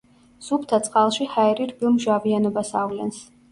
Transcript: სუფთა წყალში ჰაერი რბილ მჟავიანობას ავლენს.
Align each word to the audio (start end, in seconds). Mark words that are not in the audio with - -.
სუფთა 0.45 0.79
წყალში 0.87 1.27
ჰაერი 1.35 1.69
რბილ 1.73 1.93
მჟავიანობას 1.99 2.75
ავლენს. 2.83 3.25